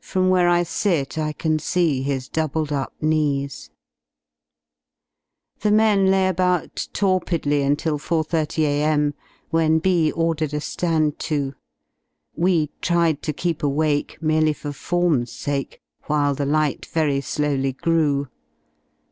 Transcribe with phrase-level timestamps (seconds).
[0.00, 3.70] From where I sit I can j see his doubled up knees
[5.60, 9.14] The men lay about torpidly until 4.30 a.m.,
[9.50, 11.54] when B ordered a ^nd to.
[12.34, 18.26] We tried to keep awake merely for form's sake while the light very slowly grew.